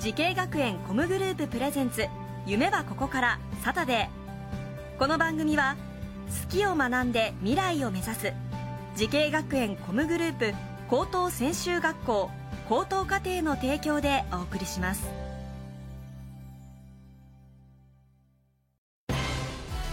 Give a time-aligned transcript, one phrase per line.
[0.00, 2.06] 慈恵学園コムグループ presents
[2.46, 4.98] 夢はここからサタデー。
[4.98, 5.76] この番組は
[6.48, 8.32] 好きを学んで未来を目指す
[8.96, 10.54] 慈恵学園コムグループ
[10.88, 12.30] 高等専修学校
[12.66, 15.06] 高等課程の提供でお送りします。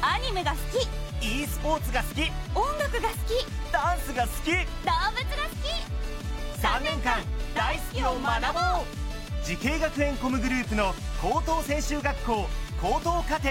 [0.00, 0.86] アニメが好き。
[1.26, 2.22] e スポーツが好き。
[2.54, 3.72] 音楽が好き。
[3.72, 4.50] ダンスが好き。
[4.52, 6.64] 動物が好き。
[6.64, 7.18] 3年間
[7.56, 8.60] 大好きを学ぼ
[9.02, 9.05] う
[9.46, 10.92] 慈恵学園コムグループの
[11.22, 12.48] 高等専修学校
[12.82, 13.48] 高等課程。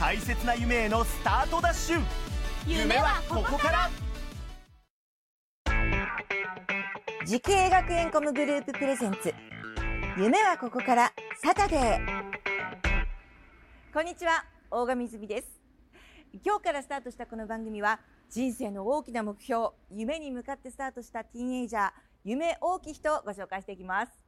[0.00, 2.02] 大切な夢へのスタートダッシュ。
[2.66, 3.90] 夢はここから。
[7.24, 9.32] 慈恵学園コムグループ presents。
[10.18, 11.12] 夢はここから。
[11.40, 12.00] サタデー。
[13.94, 14.44] こんにちは。
[14.68, 15.60] 大神泉です。
[16.44, 21.90] 今日からスタートしたこの番組は人生の大きな目標夢に向かってスタートしたティーンエイジャー
[22.24, 24.19] 夢大きい人をご紹介していきます。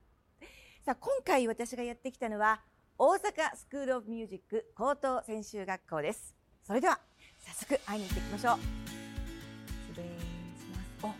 [0.84, 2.60] さあ今回私がやってきたのは
[2.98, 3.20] 大阪
[3.54, 6.34] スクールオブミュージック高等専修学校です。
[6.66, 6.98] それでは
[7.38, 8.58] 早速会いに行っていきましょう。
[9.94, 10.08] 失礼し
[11.00, 11.16] ます。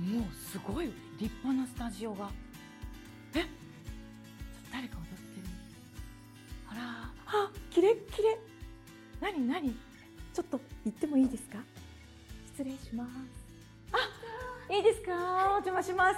[0.00, 0.86] もうすごい
[1.20, 2.30] 立派なスタジオが。
[3.34, 3.40] え？
[3.40, 3.50] ちょっと
[4.72, 5.46] 誰か踊ってる。
[6.70, 6.80] あら
[7.26, 8.38] あキレッキレ。
[9.20, 9.76] 何何？
[10.32, 11.58] ちょっと行ってもいいですか？
[12.46, 13.45] 失礼します。
[14.68, 15.12] いいですか？
[15.48, 16.16] お邪魔します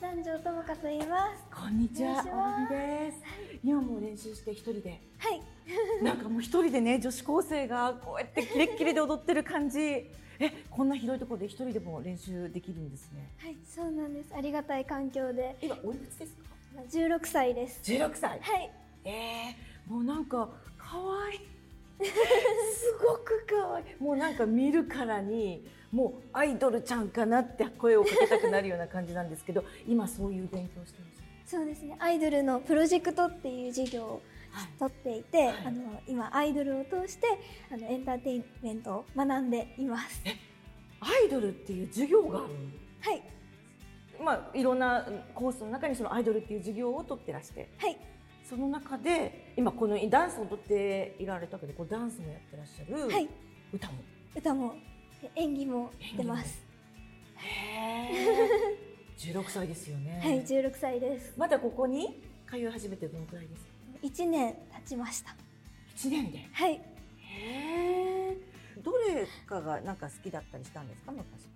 [0.00, 1.44] 南條智香と言います。
[1.54, 3.22] こんにちはおです
[3.64, 5.42] 今も練習して一人ではい。
[6.02, 10.10] なんかもう一人でね女子高生がこうやってキレッキレで踊ってる感じえ
[10.70, 14.34] こんな広いところで一人でも練習できるんですねはい、そうなんです。
[14.34, 15.56] ありがたい環境で。
[15.60, 16.42] 今おいくつですか
[16.88, 17.80] ？16歳です。
[17.92, 18.70] 16歳はい。
[19.04, 20.96] えー、もうなんか可
[21.28, 21.40] 愛い
[22.02, 31.96] すごく可愛いもうなんか見るからにもうアイドルちゃんかなって声をかけたくなるような感じなんですけど 今そういう勉強してますそうですね。
[32.00, 37.26] アイドルのプロジェクトっていう授業をはい取っていて、はいあの今アイドルを通して
[37.70, 40.22] あのエンターテインメントを学んでいます。
[40.98, 42.46] アイドルっていう授業がは
[43.12, 43.22] い。
[44.20, 47.96] まあいろんなコースの中にそのアイドルっていう授業を取ってらしてはい。
[48.48, 53.28] その中で今このダンスを踊っていられたけどこうダンスもやってらっしゃる、はい。
[53.72, 53.94] 歌も
[54.36, 54.74] 歌も
[55.34, 56.64] 演技もしてます。
[57.38, 57.48] へ
[58.12, 61.34] え16 歳ですよね、はい、16歳です。
[61.36, 63.70] まだここに通い始めてどのくらいですか
[64.02, 64.54] ？1年
[64.84, 65.34] 経ちました。
[65.96, 66.48] 1年で？
[66.52, 66.74] はい。
[66.74, 66.80] へ
[67.18, 68.36] え
[68.80, 71.46] どれかがなんか好きだったりしたんですか昔？
[71.46, 71.50] も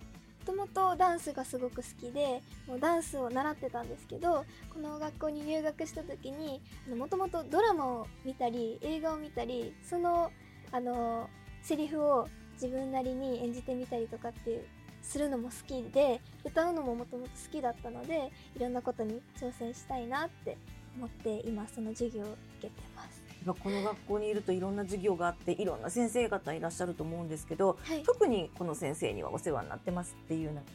[0.51, 6.61] ともとダンスがすごく好きでもうダンスを習ってたんですけどこの学校に入学した時に
[6.97, 10.33] もともとドラマを見たり映画を見たりその
[10.73, 11.29] あの
[11.63, 14.65] セリフを自分なりに演じてみたりとかっていう
[15.03, 20.57] するのも好きで歌うのももともと好きだったのでいろんなことに挑戦したいなって
[20.97, 23.20] 思って今その授業を受けてます。
[23.47, 30.67] やっぱこの学校にいるといろんな授業があっていろんな先生方いらっしゃると思うんですけどはい、特にこの先生にはお世話になってますっていうようなは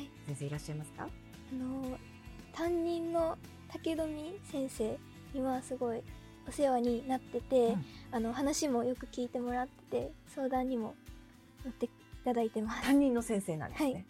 [0.00, 0.10] い。
[0.26, 1.04] 先生いらっしゃいますか？
[1.04, 1.98] あの
[2.52, 4.98] 担任の武富先生
[5.32, 6.02] にはすごい
[6.48, 7.84] お世話になってて、うん。
[8.12, 10.94] あの話もよく聞いてもらってて相談にも
[11.64, 11.88] 乗ってい
[12.24, 12.82] ただいてます。
[12.82, 14.04] 担任の先生なんですね、はい。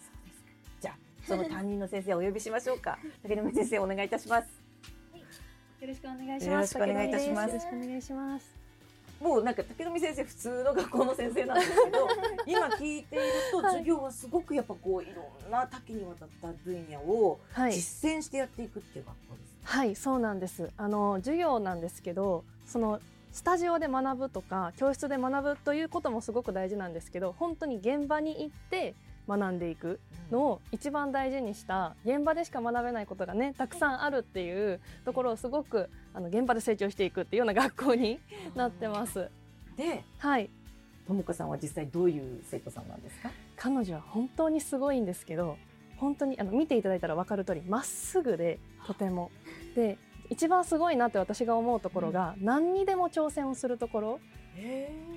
[0.00, 0.48] そうですか。
[0.80, 0.96] じゃあ
[1.26, 2.98] その担任の先生をお呼びしましょうか。
[3.22, 4.63] 竹富先生お願いいたします
[5.84, 6.70] よろしくお願いしよろます。
[6.70, 8.64] しくお願いいたしますよろしくお願いします。
[9.20, 12.08] もうなんか竹富先生普通の学校の先生なんですけど
[12.46, 20.70] 今聞いているとはい授業はすごくやっぱこういろんな多岐にわたった分野をはい、実践してやっていくっていう学校です、はい、そうなんです。
[20.78, 23.00] あの授業なんですけど、その
[23.32, 28.94] スタジオで学ぶとか教室で学ぶということもすごく大事なんですけど、本当に現場に行って
[29.28, 38.20] 学んでいくのを一番大事にした現場でしか学べないことがねたくさんあるっていうところをすごくあの現場で成長していくっていうような学校に
[38.54, 39.30] なってます。
[39.76, 40.50] ではい、
[41.06, 43.30] ともかさんは実際どういう生徒さんなんですか？
[43.56, 45.56] 彼女は本当にすごいんですけど
[45.96, 49.30] 本当にあの見ていただいたら分かる通りまっすぐでとても。
[49.74, 49.98] で
[50.34, 54.20] 一番すごいなって私が思うところが、何にでも挑戦をするところ。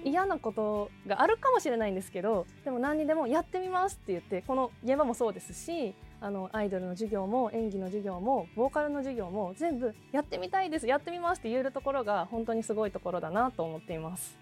[0.03, 14.35] 嫌なことがあるかもしれないんですけどでも何にでもやってみますって言ってこの現場もそうですしあのアイドルの授業も演技の授業もボーカルの授業も全部やってみたいですやってみますって言えるところが本当にすごいところだなと思っています。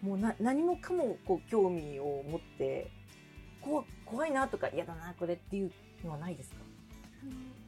[0.00, 2.90] もうな何もかもこう興味を持って
[3.60, 6.56] こう怖いなとか嫌だなこれっていうのはないですか？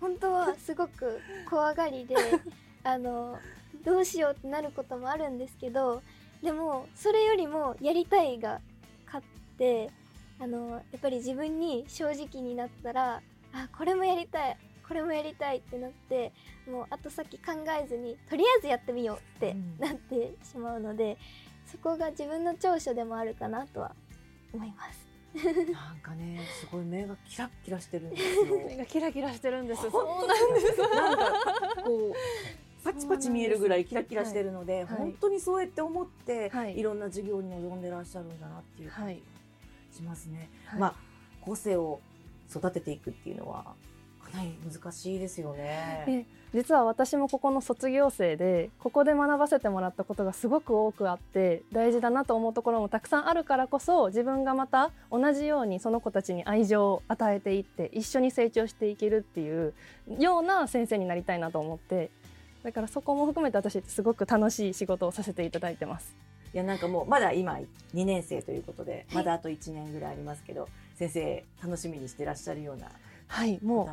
[0.01, 2.17] 本当はすごく怖がりで
[2.85, 3.39] あの
[3.85, 6.03] どうしようってなることもあるんですけど
[6.43, 8.61] でもそれよりもやりたいが
[9.07, 9.27] 勝っ
[9.59, 9.91] て
[10.39, 16.33] あのやっぱり自分に正直になったらあこれもやりたいここれもやりたいってなって
[16.69, 21.17] もう後先考えずにとりあえずやってみようってなってしまうので、
[21.65, 23.95] そこが自分の長所でもあるかなとは
[24.53, 25.10] 思います。
[25.35, 28.45] なんかねすごい目がキラッキラしてるんですよ。
[28.67, 29.83] 目がキラキラしてるんです。
[29.91, 30.79] そうなんです。
[30.79, 32.15] なんかこう
[32.83, 34.97] パチパチ見えるぐらいキラキラしてるので、はい。
[34.97, 36.79] 本当にそうやって思って、はい。
[36.79, 40.51] い、ろんな授業に臨んでらっしゃるんだなっていうはい感じがしますね。
[40.65, 40.95] はいまあ
[41.41, 42.01] 個性を
[42.51, 43.75] 育てていくっていうのは
[44.31, 46.05] かなり難しいですよね。
[46.07, 59.75] で実は私もここの卒業生でここで学ばせてもらったことがすごく多くあって大事だなと思うところもたくさんあるからこそ自分がまた同じようにその子たちに愛情を与えていって一緒に成長していけるっていう
[60.19, 62.11] ような先生になりたいなと思って
[62.65, 66.15] だからそこも含めて私すごく楽しい仕事をさせていただいてます。
[66.53, 67.61] いやなんかもうまだ今
[67.95, 72.89] 2年生ということで、まだあと1年ぐらいありますけど先生楽しみにしてらっしゃるような
[73.31, 73.89] はい、こもう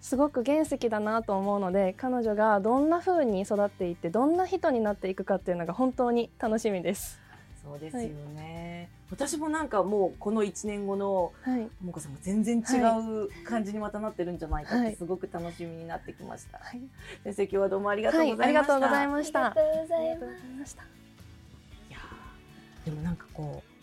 [0.00, 0.16] す。
[0.16, 7.20] ごく原石だなと思うので彼女がどんな風に育っていってどんな人になっていくかっていうのが本当に楽しみです。
[7.62, 8.02] そうですよ
[8.36, 12.62] ね、私もなんかもうこの1年後のはい、もこさんが全然違
[13.24, 14.90] う感じにまたなってるんじゃないかっはい。
[14.90, 16.80] てすごく楽しみになってきました、はい、
[17.24, 19.38] 先生今日はどうもありがとうはい、ありございました、がとうございあました。
[19.40, 20.16] りがとうござい
[20.60, 20.82] ました。
[20.82, 20.86] い
[21.90, 23.75] やーでもなんかこう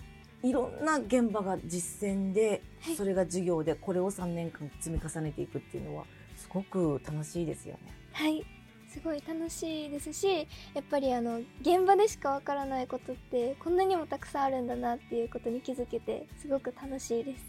[0.43, 6.03] いろんな現場が実践で、はいそれが授業でこれを3年間積み重ねていくっていうのは
[6.35, 7.93] すごく楽しいですよね。
[8.11, 8.45] はい
[8.89, 17.43] すごい楽しいですしやっぱりあの現場でしかわからないことってこんなにもたくさんあるんだなっていうことに気づけてすごく楽しいです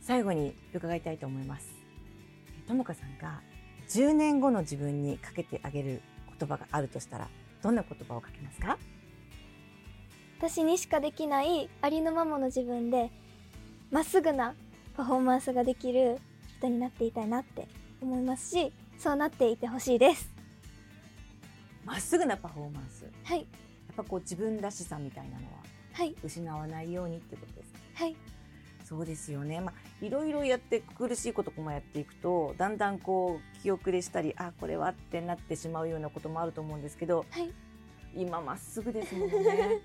[0.00, 1.68] 最後に伺いたいと思います。
[2.66, 3.40] ともかさんが
[3.88, 6.00] 10年後の自分にかけてあげる
[6.38, 7.28] 言葉があるとしたら
[7.62, 8.78] どんな言葉をかけますか？
[10.40, 13.10] 私にしかできないありのままの自分で
[13.90, 14.54] まっすぐな
[14.96, 16.18] パフォーマンスができる
[16.56, 17.68] 人になっていたいなって
[18.00, 20.30] 思いますしそうなっていてほしいです
[21.84, 23.02] まっすぐなパフォーマンス？
[23.02, 23.44] やはいっ
[23.94, 25.50] ぱこう自分らしさみたいなのは
[25.92, 27.78] はい失わないようにってことですか？
[27.96, 28.16] はい
[28.86, 29.60] そうですよね。
[29.60, 37.50] まあ、いろいろやって苦しいこともやっていくと、だんだんこう気遅れしたり、あ、これはってなってしまうようなこともあると思うんですけど、はい
[38.16, 39.78] 今まっすぐですもんね。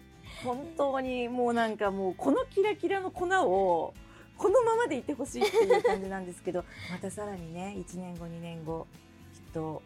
[0.44, 3.94] 本当にもうなんかもうこのキラキラの粉を
[4.38, 8.88] このままでいてほしいっていう感じなんですけど、 またさらにね、1年後、2年後、
[9.34, 9.82] きっと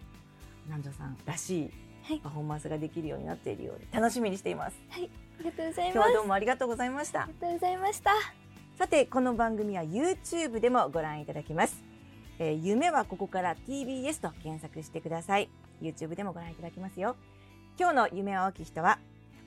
[0.66, 1.72] 南條さんらしい
[2.04, 2.20] はい。
[2.20, 4.78] パフォーマンスができるようになっているようで楽しみにしています。
[4.92, 5.10] あり
[5.44, 7.24] がとうござい今日ますはどうもありがとうございました。
[7.24, 7.26] あ。
[7.28, 8.12] りがとうございました。
[8.78, 11.84] さてこの番組は YouTube でもご覧いただけます、
[12.40, 15.50] えー夢はここから TBS と検索してください。
[15.82, 17.16] YouTube でもご覧いただけますよ。
[17.78, 19.00] 今日の夢は大きい人は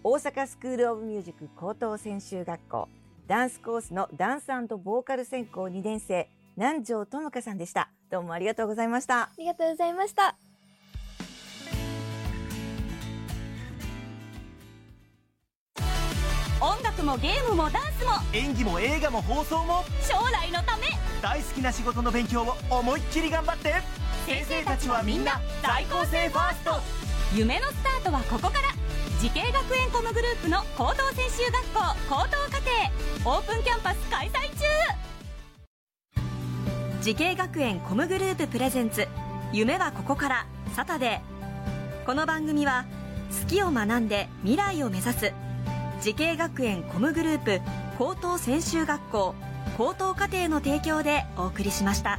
[0.04, 2.88] 大阪スクールオブミュージック高等専修学校
[3.28, 4.48] ダンスコースのダンス
[4.82, 7.88] ボーカル専攻2年生南條智香さんでした。
[8.10, 9.22] どうもありがとうございました。
[9.22, 10.34] ありがとうございました。
[16.60, 20.86] 音楽もゲームもダンスも演技も映画も放送も将来のため
[21.22, 23.74] 大好きな仕事の勉強を思いっきり頑張って
[24.26, 27.02] 先生たちはみんな在校生ファースト。
[27.34, 28.71] 夢のスタートはここから
[29.22, 31.78] 慈恵学園コムグループの高等専修学校
[32.10, 34.64] 高等課程オープンキャンパス開催中
[37.02, 39.06] 慈恵学園コムグループ presents
[39.52, 42.84] 夢はここからサタデーこの番組は
[43.42, 45.32] 好きを学んで未来を目指す
[46.00, 47.60] 慈恵学園コムグループ
[47.98, 49.36] 高等専修学校
[49.78, 52.18] 高等課程の提供でお送りしました。